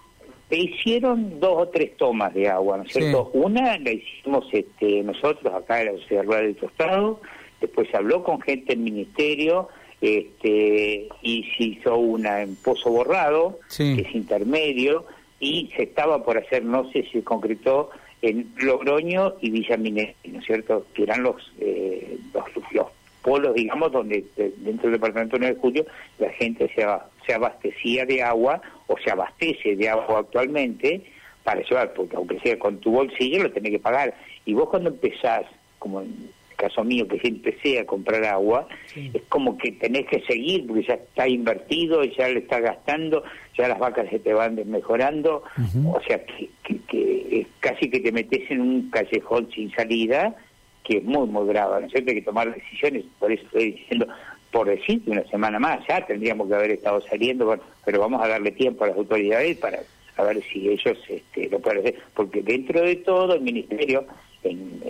hicieron 0.49 1.39
dos 1.39 1.63
o 1.63 1.67
tres 1.69 1.95
tomas 1.97 2.33
de 2.33 2.49
agua, 2.49 2.77
¿no 2.77 2.83
es 2.83 2.91
cierto? 2.91 3.29
Una 3.33 3.77
la 3.77 3.91
hicimos 3.91 4.45
este, 4.51 5.03
nosotros 5.03 5.53
acá 5.53 5.81
en 5.81 5.93
la 5.93 6.01
Sociedad 6.01 6.23
Rural 6.23 6.43
del 6.43 6.55
Tostado, 6.55 7.21
después 7.61 7.87
se 7.89 7.97
habló 7.97 8.23
con 8.23 8.41
gente 8.41 8.73
del 8.73 8.79
Ministerio, 8.79 9.69
este, 10.01 11.07
y 11.21 11.43
se 11.55 11.63
hizo 11.63 11.95
una 11.95 12.41
en 12.41 12.55
Pozo 12.55 12.89
Borrado, 12.89 13.59
que 13.77 14.01
es 14.01 14.15
intermedio, 14.15 15.05
y 15.39 15.71
se 15.75 15.83
estaba 15.83 16.23
por 16.23 16.37
hacer, 16.37 16.65
no 16.65 16.91
sé 16.91 17.03
si 17.03 17.19
se 17.19 17.23
concretó, 17.23 17.91
en 18.21 18.51
Logroño 18.57 19.35
y 19.41 19.49
Villa 19.49 19.77
Minetti, 19.77 20.29
¿no 20.29 20.39
es 20.39 20.45
cierto?, 20.45 20.85
que 20.93 21.03
eran 21.03 21.23
los, 21.23 21.51
eh, 21.59 22.17
los, 22.33 22.87
polos, 23.21 23.53
digamos, 23.53 23.91
donde 23.91 24.23
dentro 24.35 24.89
del 24.89 24.99
departamento 24.99 25.37
9 25.37 25.55
de 25.55 25.61
julio 25.61 25.85
la 26.19 26.29
gente 26.31 26.69
se, 26.75 26.85
se 27.25 27.33
abastecía 27.33 28.05
de 28.05 28.23
agua 28.23 28.61
o 28.87 28.97
se 28.97 29.11
abastece 29.11 29.75
de 29.75 29.89
agua 29.89 30.19
actualmente 30.19 31.03
para 31.43 31.61
llevar, 31.61 31.93
porque 31.93 32.15
aunque 32.15 32.39
sea 32.39 32.57
con 32.57 32.79
tu 32.79 32.91
bolsillo 32.91 33.43
lo 33.43 33.51
tenés 33.51 33.71
que 33.71 33.79
pagar. 33.79 34.15
Y 34.45 34.53
vos 34.53 34.69
cuando 34.69 34.89
empezás, 34.89 35.45
como 35.79 36.03
caso 36.61 36.83
mío 36.83 37.07
que 37.07 37.19
siempre 37.19 37.57
sea 37.63 37.85
comprar 37.85 38.23
agua, 38.23 38.67
es 38.95 39.23
como 39.29 39.57
que 39.57 39.71
tenés 39.71 40.05
que 40.05 40.21
seguir 40.21 40.67
porque 40.67 40.83
ya 40.83 40.93
está 40.93 41.27
invertido, 41.27 42.03
ya 42.03 42.27
le 42.27 42.39
está 42.39 42.59
gastando, 42.59 43.23
ya 43.57 43.67
las 43.67 43.79
vacas 43.79 44.07
se 44.11 44.19
te 44.19 44.31
van 44.31 44.55
desmejorando, 44.55 45.43
o 45.91 46.01
sea 46.07 46.23
que, 46.23 46.49
que, 46.63 46.77
casi 47.59 47.89
que 47.89 47.99
te 47.99 48.11
metes 48.11 48.49
en 48.51 48.61
un 48.61 48.89
callejón 48.89 49.49
sin 49.51 49.71
salida 49.71 50.35
que 50.83 50.97
es 50.97 51.03
muy, 51.03 51.27
muy 51.27 51.47
grave, 51.47 51.81
¿no 51.81 51.85
es 51.87 51.91
cierto? 51.91 52.09
Hay 52.09 52.15
que 52.15 52.21
tomar 52.23 52.53
decisiones, 52.53 53.05
por 53.19 53.31
eso 53.31 53.43
estoy 53.43 53.73
diciendo, 53.73 54.07
por 54.51 54.67
decir 54.67 55.01
una 55.05 55.23
semana 55.25 55.59
más, 55.59 55.85
ya 55.87 56.05
tendríamos 56.05 56.47
que 56.47 56.55
haber 56.55 56.71
estado 56.71 57.01
saliendo, 57.01 57.59
pero 57.85 57.99
vamos 57.99 58.21
a 58.23 58.27
darle 58.27 58.51
tiempo 58.51 58.83
a 58.83 58.87
las 58.87 58.97
autoridades 58.97 59.57
para 59.57 59.79
a 60.17 60.23
ver 60.23 60.43
si 60.43 60.69
ellos 60.69 60.97
este, 61.07 61.49
lo 61.49 61.59
pueden 61.59 61.79
hacer, 61.79 61.95
porque 62.13 62.41
dentro 62.41 62.81
de 62.81 62.97
todo 62.97 63.35
el 63.35 63.41
ministerio, 63.41 64.05
en, 64.43 64.81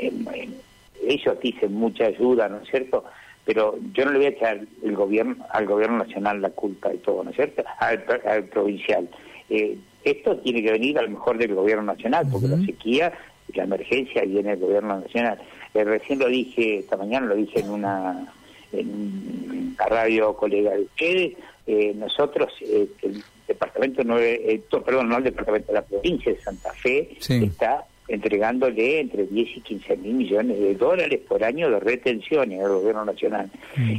ellos 1.07 1.39
dicen 1.41 1.74
mucha 1.74 2.05
ayuda, 2.05 2.50
¿no 2.50 2.57
es 2.57 2.69
cierto? 2.69 3.05
Pero 3.45 3.77
yo 3.93 4.05
no 4.05 4.12
le 4.12 4.17
voy 4.17 4.25
a 4.27 4.29
echar 4.29 4.62
el 4.83 4.95
gobierno, 4.95 5.36
al 5.51 5.65
gobierno 5.65 5.98
nacional 5.98 6.41
la 6.41 6.51
culpa 6.51 6.89
de 6.89 6.98
todo, 6.98 7.24
¿no 7.24 7.31
es 7.31 7.36
cierto? 7.36 7.63
Al, 7.79 8.43
provincial. 8.45 9.10
Eh, 9.50 9.77
esto 10.03 10.38
tiene 10.38 10.63
que 10.63 10.72
venir 10.72 10.98
a 10.98 11.03
lo 11.03 11.10
mejor 11.10 11.38
del 11.38 11.55
gobierno 11.55 11.84
nacional, 11.84 12.27
porque 12.31 12.48
la 12.48 12.58
sequía 12.65 13.13
y 13.48 13.58
la 13.58 13.63
emergencia 13.63 14.24
viene 14.24 14.51
del 14.51 14.60
gobierno 14.60 15.00
nacional. 15.00 15.39
Eh, 15.74 15.84
recién 15.84 16.20
lo 16.20 16.27
dije, 16.27 16.79
esta 16.79 16.98
mañana 16.98 17.27
lo 17.27 17.36
dije 17.36 17.60
en 17.60 17.70
una 17.70 18.34
en 18.74 19.75
la 19.77 19.86
radio 19.86 20.34
colega 20.36 20.72
de 20.72 20.81
ustedes, 20.81 21.34
eh, 21.67 21.93
nosotros, 21.96 22.51
eh, 22.62 22.88
el 23.01 23.24
departamento, 23.48 24.03
no, 24.03 24.17
eh, 24.20 24.62
perdón, 24.86 25.10
no 25.10 25.17
el 25.17 25.24
departamento, 25.24 25.67
de 25.67 25.74
la 25.74 25.86
provincia 25.86 26.31
de 26.31 26.39
Santa 26.41 26.72
Fe 26.74 27.17
está 27.29 27.86
entregándole 28.08 29.00
entre 29.00 29.25
10 29.25 29.58
y 29.58 29.62
15 29.62 29.98
mil 29.98 30.15
millones 30.15 30.60
de 30.60 30.75
dólares 30.75 31.20
por 31.27 31.43
año 31.43 31.70
de 31.70 31.79
retenciones 31.79 32.62
al 32.62 32.74
gobierno 32.74 33.05
nacional. 33.05 33.50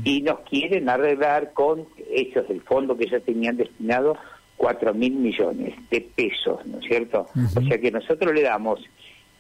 Y 0.05 0.21
nos 0.23 0.41
quieren 0.41 0.89
arreglar 0.89 1.53
con 1.55 1.87
hechos 2.11 2.47
del 2.49 2.61
fondo 2.61 2.97
que 2.97 3.09
ya 3.09 3.21
tenían 3.21 3.57
destinado 3.57 4.19
4 4.63 4.95
mil 4.95 5.15
millones 5.15 5.75
de 5.91 6.01
pesos, 6.01 6.65
¿no 6.67 6.79
es 6.79 6.87
cierto? 6.87 7.27
O 7.57 7.63
sea 7.63 7.81
que 7.81 7.91
nosotros 7.91 8.33
le 8.33 8.43
damos 8.43 8.81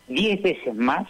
10 0.09 0.43
veces 0.43 0.75
más 0.75 1.07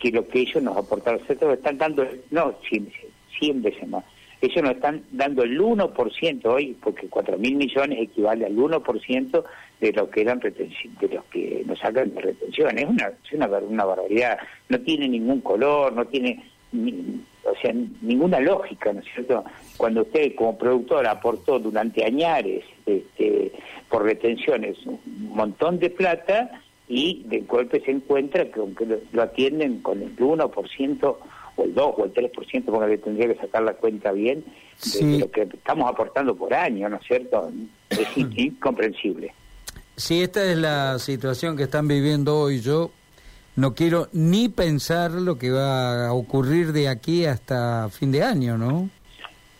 que 0.00 0.10
lo 0.10 0.26
que 0.26 0.40
ellos 0.40 0.60
nos 0.64 0.76
aportaron. 0.76 1.20
Nosotros 1.20 1.56
están 1.56 1.78
dando, 1.78 2.04
no, 2.32 2.56
100, 2.68 2.90
100 3.38 3.62
veces 3.62 3.86
más. 3.86 4.04
Ellos 4.40 4.64
nos 4.64 4.72
están 4.72 5.04
dando 5.12 5.44
el 5.44 5.60
1% 5.60 6.44
hoy, 6.46 6.76
porque 6.82 7.06
4 7.06 7.38
mil 7.38 7.54
millones 7.54 8.00
equivale 8.00 8.46
al 8.46 8.56
1% 8.56 9.44
de 9.80 9.92
lo 9.92 10.10
que 10.10 10.22
eran 10.22 10.40
de 10.40 11.08
los 11.12 11.24
que 11.26 11.62
nos 11.66 11.78
sacan 11.78 12.12
de 12.16 12.22
retención. 12.22 12.76
Es 12.76 12.84
una, 12.84 13.12
es 13.24 13.32
una, 13.32 13.46
una 13.46 13.84
barbaridad. 13.84 14.38
No 14.68 14.80
tiene 14.80 15.08
ningún 15.08 15.40
color, 15.40 15.92
no 15.92 16.04
tiene, 16.06 16.42
o 16.72 17.54
sea, 17.60 17.72
ninguna 18.02 18.40
lógica, 18.40 18.92
¿no 18.92 19.00
es 19.00 19.06
cierto? 19.14 19.44
Cuando 19.76 20.02
usted 20.02 20.34
como 20.34 20.58
productor 20.58 21.06
aportó 21.06 21.58
durante 21.58 22.04
añares 22.04 22.64
este, 22.84 23.52
por 23.88 24.04
retenciones 24.04 24.76
un 24.86 25.30
montón 25.34 25.78
de 25.78 25.90
plata 25.90 26.60
y 26.88 27.24
de 27.26 27.40
golpe 27.40 27.80
se 27.80 27.90
encuentra 27.90 28.50
que 28.50 28.60
aunque 28.60 28.86
lo, 29.12 29.22
atienden 29.22 29.80
con 29.80 30.02
el 30.02 30.16
1% 30.16 31.16
o 31.56 31.64
el 31.64 31.74
2 31.74 31.94
o 31.96 32.04
el 32.04 32.12
3%, 32.12 32.64
porque 32.64 32.98
tendría 32.98 33.28
que 33.28 33.40
sacar 33.40 33.62
la 33.62 33.74
cuenta 33.74 34.12
bien 34.12 34.44
de, 35.00 35.18
lo 35.18 35.30
que 35.30 35.42
estamos 35.42 35.90
aportando 35.90 36.34
por 36.36 36.52
año, 36.52 36.88
¿no 36.88 36.96
es 36.96 37.06
cierto? 37.06 37.50
Es 37.90 38.08
incomprensible. 38.16 39.32
Si 39.96 40.20
esta 40.20 40.44
es 40.44 40.58
la 40.58 40.98
situación 40.98 41.56
que 41.56 41.62
están 41.62 41.88
viviendo 41.88 42.38
hoy, 42.38 42.60
yo 42.60 42.90
no 43.56 43.74
quiero 43.74 44.08
ni 44.12 44.48
pensar 44.48 45.10
lo 45.12 45.38
que 45.38 45.50
va 45.50 46.08
a 46.08 46.12
ocurrir 46.12 46.72
de 46.72 46.88
aquí 46.88 47.24
hasta 47.24 47.88
fin 47.88 48.12
de 48.12 48.22
año, 48.22 48.58
¿no? 48.58 48.90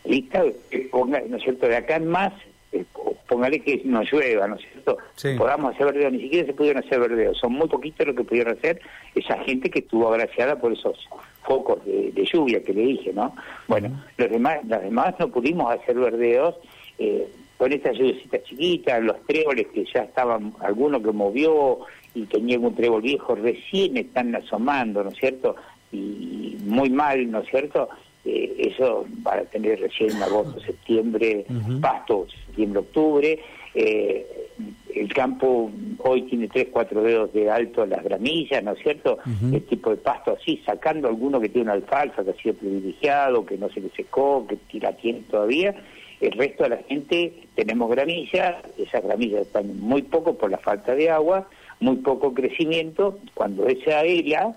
Lista, 0.05 0.43
eh, 0.71 0.89
¿no 0.93 1.37
es 1.37 1.43
cierto? 1.43 1.67
De 1.67 1.75
acá 1.75 1.97
en 1.97 2.07
más, 2.07 2.31
eh, 2.71 2.85
póngale 3.27 3.59
que 3.59 3.81
no 3.83 4.03
llueva, 4.03 4.47
¿no 4.47 4.55
es 4.55 4.61
cierto? 4.61 4.97
Podamos 5.37 5.73
hacer 5.73 5.87
verdeos, 5.87 6.13
ni 6.13 6.21
siquiera 6.21 6.45
se 6.45 6.53
pudieron 6.53 6.83
hacer 6.83 6.99
verdeos, 6.99 7.37
son 7.37 7.53
muy 7.53 7.67
poquitos 7.67 8.07
lo 8.07 8.15
que 8.15 8.23
pudieron 8.23 8.55
hacer 8.57 8.79
esa 9.15 9.37
gente 9.43 9.69
que 9.69 9.79
estuvo 9.79 10.07
agraciada 10.13 10.57
por 10.57 10.71
esos 10.71 10.97
focos 11.43 11.83
de, 11.85 12.13
lluvia 12.31 12.63
que 12.63 12.73
le 12.73 12.81
dije, 12.81 13.13
¿no? 13.13 13.35
Bueno, 13.67 14.03
los 14.17 14.29
demás, 14.29 14.59
las 14.67 14.81
demás 14.83 15.15
no 15.17 15.29
pudimos 15.29 15.71
hacer 15.71 15.95
verdeos 15.95 16.55
eh, 16.99 17.27
con 17.57 17.73
estas 17.73 17.97
lluvias 17.97 18.17
chiquitas, 18.43 19.01
los 19.01 19.19
tréboles 19.25 19.67
que 19.67 19.85
ya 19.93 20.01
estaban, 20.01 20.53
alguno 20.59 21.01
que 21.01 21.11
movió 21.11 21.79
y 22.13 22.25
tenía 22.25 22.59
un 22.59 22.75
trébol 22.75 23.01
viejo, 23.01 23.35
recién 23.35 23.97
están 23.97 24.35
asomando, 24.35 25.03
¿no 25.03 25.09
es 25.09 25.17
cierto? 25.17 25.55
Y 25.91 26.57
muy 26.65 26.89
mal, 26.89 27.29
¿no 27.31 27.39
es 27.39 27.49
cierto? 27.49 27.89
Eh, 28.25 28.71
eso 28.71 29.05
va 29.25 29.35
a 29.35 29.41
tener 29.41 29.79
recién 29.79 30.11
agosto, 30.21 30.59
septiembre, 30.59 31.45
pasto, 31.81 32.27
septiembre, 32.45 32.79
octubre. 32.79 33.39
Eh, 33.73 34.25
el 34.95 35.13
campo 35.13 35.71
hoy 35.99 36.23
tiene 36.23 36.47
tres, 36.47 36.67
cuatro 36.71 37.03
dedos 37.03 37.31
de 37.33 37.49
alto 37.49 37.85
las 37.85 38.03
gramillas, 38.03 38.63
¿no 38.63 38.71
es 38.71 38.79
cierto? 38.79 39.19
El 39.51 39.63
tipo 39.63 39.91
de 39.91 39.97
pasto 39.97 40.35
así, 40.39 40.61
sacando 40.65 41.07
alguno 41.07 41.39
que 41.39 41.49
tiene 41.49 41.65
una 41.65 41.73
alfalfa 41.73 42.23
que 42.23 42.31
ha 42.31 42.35
sido 42.35 42.55
privilegiado, 42.55 43.45
que 43.45 43.57
no 43.57 43.69
se 43.69 43.79
le 43.79 43.89
secó, 43.91 44.45
que 44.47 44.79
la 44.79 44.93
tiene 44.93 45.21
todavía. 45.29 45.75
El 46.19 46.31
resto 46.31 46.63
de 46.63 46.69
la 46.69 46.77
gente 46.77 47.33
tenemos 47.55 47.89
gramillas, 47.89 48.55
esas 48.77 49.03
gramillas 49.03 49.41
están 49.41 49.79
muy 49.79 50.01
poco 50.01 50.35
por 50.37 50.49
la 50.49 50.57
falta 50.57 50.95
de 50.95 51.09
agua, 51.09 51.47
muy 51.79 51.97
poco 51.97 52.33
crecimiento. 52.33 53.19
Cuando 53.33 53.67
esa 53.67 53.99
aérea 53.99 54.55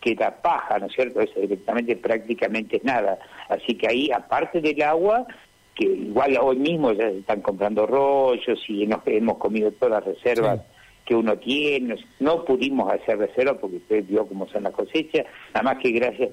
queda 0.00 0.42
paja, 0.42 0.78
¿no 0.78 0.86
es 0.86 0.92
cierto? 0.92 1.20
Eso 1.20 1.40
directamente 1.40 1.96
prácticamente 1.96 2.76
es 2.76 2.84
nada. 2.84 3.18
Así 3.48 3.74
que 3.74 3.88
ahí, 3.88 4.10
aparte 4.10 4.60
del 4.60 4.80
agua, 4.82 5.26
que 5.74 5.84
igual 5.84 6.38
hoy 6.40 6.56
mismo 6.56 6.92
ya 6.92 7.10
se 7.10 7.18
están 7.18 7.40
comprando 7.40 7.86
rollos 7.86 8.62
y 8.68 8.86
nos 8.86 9.00
hemos 9.06 9.38
comido 9.38 9.72
todas 9.72 10.04
las 10.04 10.14
reservas 10.14 10.60
que 11.04 11.14
uno 11.14 11.36
tiene. 11.36 11.96
No 12.20 12.44
pudimos 12.44 12.92
hacer 12.92 13.18
reservas 13.18 13.56
porque 13.60 13.76
usted 13.76 14.04
vio 14.06 14.26
cómo 14.26 14.48
son 14.48 14.62
las 14.62 14.72
cosechas, 14.72 15.26
nada 15.52 15.62
más 15.62 15.78
que 15.82 15.90
gracias, 15.90 16.30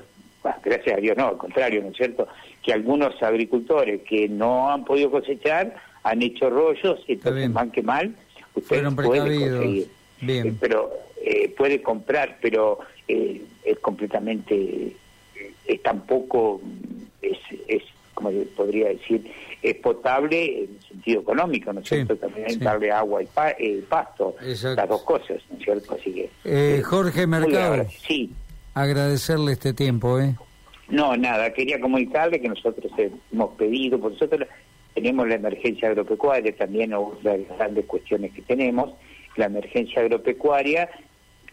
gracias 0.64 0.98
a 0.98 1.00
Dios 1.00 1.18
no, 1.18 1.30
al 1.30 1.38
contrario, 1.38 1.82
¿no 1.82 1.90
es 1.90 1.98
cierto? 1.98 2.28
Que 2.62 2.74
algunos 2.74 3.22
agricultores 3.22 4.02
que 4.02 4.28
no 4.28 4.72
han 4.72 4.86
podido 4.86 5.12
cosechar 5.12 5.76
han 6.04 6.22
hecho 6.22 6.50
rollos 6.50 7.00
y 7.08 7.14
entonces 7.14 7.52
van 7.54 7.72
que 7.72 7.84
mal, 7.84 8.16
usted 8.56 8.84
puede 8.96 9.40
conseguir. 9.40 9.88
Bien. 10.22 10.48
Eh, 10.48 10.54
pero 10.60 10.92
eh, 11.24 11.54
puede 11.56 11.82
comprar, 11.82 12.38
pero 12.42 12.80
eh, 13.08 13.42
es 13.64 13.80
completamente, 13.80 14.96
es 15.66 15.84
tampoco, 15.84 16.62
es, 17.22 17.38
es 17.68 17.84
como 18.14 18.32
podría 18.56 18.90
decir, 18.90 19.32
es 19.62 19.76
potable 19.76 20.64
en 20.64 20.76
el 20.76 20.88
sentido 20.88 21.22
económico, 21.22 21.74
¿no 21.74 21.82
es 21.82 21.90
cierto? 21.90 22.16
También 22.16 22.48
hay 22.48 22.56
darle 22.58 22.92
agua 22.92 23.22
y 23.22 23.28
eh, 23.60 23.84
pasto, 23.88 24.36
las 24.40 24.90
dos 24.90 25.02
cosas, 25.04 25.42
¿no 25.50 25.58
es 25.58 25.64
cierto? 25.64 25.96
Así 25.96 26.14
que... 26.14 26.30
Eh, 26.46 26.82
Jorge 26.82 27.28
Mercado, 27.28 27.86
sí. 28.08 28.32
Agradecerle 28.74 29.54
este 29.54 29.74
tiempo, 29.74 30.20
¿eh? 30.20 30.36
No, 30.90 31.16
nada, 31.16 31.54
quería 31.54 31.80
comunicarle 31.80 32.42
que 32.42 32.50
nosotros 32.50 32.92
hemos 33.32 33.52
pedido, 33.56 34.00
por 34.00 34.12
nosotros 34.12 34.48
tenemos 34.94 35.28
la 35.28 35.36
emergencia 35.36 35.90
agropecuaria, 35.90 36.56
también 36.56 36.94
otra 36.94 37.34
de 37.34 37.46
las 37.48 37.58
grandes 37.58 37.86
cuestiones 37.86 38.34
que 38.34 38.42
tenemos, 38.42 38.92
la 39.38 39.46
emergencia 39.46 40.02
agropecuaria 40.02 40.90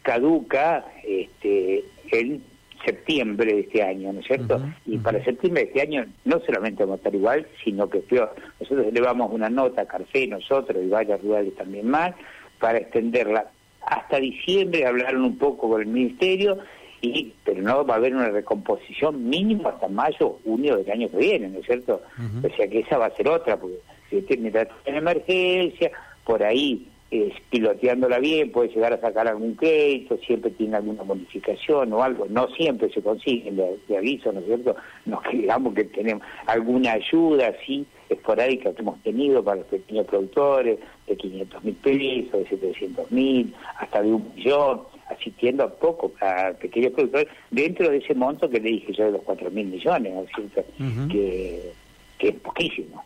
caduca 0.02 0.84
este, 1.04 1.84
el 2.10 2.40
septiembre 2.84 3.54
de 3.54 3.60
este 3.60 3.82
año, 3.82 4.12
¿no 4.12 4.20
es 4.20 4.26
cierto? 4.26 4.60
Y 4.86 4.98
para 4.98 5.22
septiembre 5.24 5.64
de 5.64 5.68
este 5.68 5.82
año 5.82 6.06
no 6.24 6.40
solamente 6.40 6.82
vamos 6.82 6.94
a 6.94 6.98
estar 6.98 7.14
igual, 7.14 7.46
sino 7.62 7.88
que 7.88 7.98
peor. 8.00 8.34
Nosotros 8.60 8.86
elevamos 8.86 9.32
una 9.32 9.50
nota 9.50 9.82
a 9.82 9.86
Carfe, 9.86 10.26
nosotros 10.26 10.82
y 10.82 10.88
varias 10.88 11.20
rurales 11.22 11.54
también 11.56 11.88
más, 11.88 12.14
para 12.58 12.78
extenderla 12.78 13.50
hasta 13.86 14.18
diciembre, 14.18 14.86
hablaron 14.86 15.24
un 15.24 15.38
poco 15.38 15.68
con 15.70 15.80
el 15.80 15.86
Ministerio, 15.86 16.58
y 17.00 17.32
pero 17.44 17.62
no 17.62 17.84
va 17.86 17.94
a 17.94 17.96
haber 17.98 18.14
una 18.14 18.28
recomposición 18.28 19.28
mínimo 19.28 19.68
hasta 19.68 19.88
mayo, 19.88 20.38
junio 20.44 20.76
del 20.76 20.90
año 20.90 21.08
que 21.08 21.16
viene, 21.16 21.48
¿no 21.48 21.60
es 21.60 21.66
cierto? 21.66 22.02
O 22.42 22.56
sea 22.56 22.68
que 22.68 22.80
esa 22.80 22.98
va 22.98 23.06
a 23.06 23.16
ser 23.16 23.28
otra, 23.28 23.56
porque 23.56 23.78
si 24.10 24.22
tiene 24.22 24.52
en 24.84 24.94
emergencia, 24.94 25.90
por 26.24 26.42
ahí 26.42 26.86
eh, 27.10 27.32
piloteándola 27.48 28.18
bien, 28.18 28.52
puede 28.52 28.68
llegar 28.68 28.92
a 28.92 29.00
sacar 29.00 29.28
algún 29.28 29.54
crédito, 29.54 30.18
siempre 30.18 30.50
tiene 30.50 30.76
alguna 30.76 31.04
modificación 31.04 31.90
o 31.94 32.02
algo, 32.02 32.26
no 32.28 32.48
siempre 32.48 32.90
se 32.92 33.00
consigue, 33.00 33.50
de, 33.50 33.96
aviso, 33.96 34.30
¿no 34.30 34.40
es 34.40 34.46
cierto? 34.46 34.76
Nos 35.06 35.20
digamos 35.32 35.74
que 35.74 35.84
tenemos 35.84 36.22
alguna 36.46 36.92
ayuda 36.92 37.48
así 37.48 37.86
esporádica 38.10 38.74
que 38.74 38.82
hemos 38.82 39.02
tenido 39.02 39.42
para 39.42 39.58
los 39.58 39.66
pequeños 39.66 40.06
productores, 40.06 40.78
de 41.06 41.16
500 41.16 41.64
mil 41.64 41.74
pesos, 41.76 42.32
de 42.32 42.48
700 42.48 43.10
mil, 43.10 43.54
hasta 43.78 44.02
de 44.02 44.12
un 44.12 44.30
millón, 44.34 44.80
asistiendo 45.10 45.64
a 45.64 45.70
poco 45.70 46.12
a 46.20 46.52
pequeños 46.60 46.92
productores, 46.92 47.28
dentro 47.50 47.90
de 47.90 47.98
ese 47.98 48.14
monto 48.14 48.48
que 48.48 48.60
le 48.60 48.70
dije 48.70 48.92
yo 48.92 49.04
de 49.06 49.12
los 49.12 49.22
4 49.22 49.50
mil 49.50 49.66
millones, 49.66 50.12
¿no 50.12 50.22
es 50.22 50.30
cierto? 50.34 50.64
que, 51.10 51.72
que 52.18 52.28
es 52.28 52.34
poquísimo. 52.36 53.04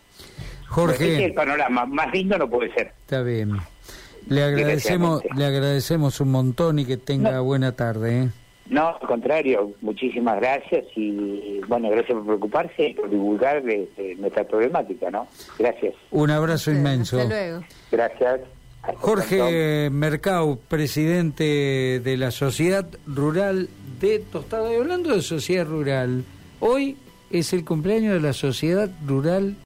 Jorge. 0.68 1.16
es 1.16 1.23
el 1.25 1.35
panorama, 1.35 1.85
más 1.85 2.12
lindo 2.12 2.38
no 2.38 2.49
puede 2.49 2.73
ser. 2.73 2.92
Está 3.02 3.23
bien. 3.23 3.59
Le 4.28 4.42
agradecemos, 4.42 5.23
le 5.37 5.44
agradecemos 5.44 6.21
un 6.21 6.30
montón 6.30 6.78
y 6.78 6.85
que 6.85 6.97
tenga 6.97 7.40
buena 7.40 7.73
tarde. 7.73 8.23
¿eh? 8.23 8.28
No, 8.71 8.97
al 9.00 9.06
contrario, 9.06 9.73
muchísimas 9.82 10.37
gracias 10.37 10.87
y 10.97 11.61
bueno, 11.68 11.90
gracias 11.90 12.14
por 12.14 12.25
preocuparse 12.25 12.88
y 12.88 12.94
por 12.94 13.11
divulgar 13.11 13.68
este, 13.68 14.14
nuestra 14.14 14.44
problemática, 14.44 15.11
¿no? 15.11 15.26
Gracias. 15.59 15.94
Un 16.11 16.30
abrazo 16.30 16.71
inmenso. 16.71 17.18
Hasta 17.21 17.28
luego. 17.28 17.64
Gracias. 17.90 18.40
Jorge 18.97 19.91
Mercau, 19.91 20.59
presidente 20.69 22.01
de 22.03 22.17
la 22.17 22.31
Sociedad 22.31 22.87
Rural 23.07 23.69
de 24.01 24.19
Tostado. 24.19 24.73
Y 24.73 24.77
hablando 24.77 25.15
de 25.15 25.23
Sociedad 25.23 25.67
Rural, 25.67 26.25
hoy 26.61 26.97
es 27.31 27.53
el 27.53 27.65
cumpleaños 27.65 28.15
de 28.15 28.21
la 28.21 28.33
Sociedad 28.33 28.91
Rural 29.07 29.57